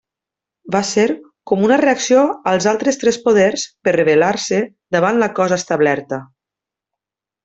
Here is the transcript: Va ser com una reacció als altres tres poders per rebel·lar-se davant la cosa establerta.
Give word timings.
Va 0.75 0.79
ser 0.91 1.03
com 1.51 1.59
una 1.65 1.75
reacció 1.81 2.23
als 2.53 2.67
altres 2.73 2.97
tres 3.03 3.19
poders 3.27 3.65
per 3.87 3.93
rebel·lar-se 3.99 4.63
davant 4.97 5.21
la 5.25 5.29
cosa 5.41 5.61
establerta. 5.63 6.21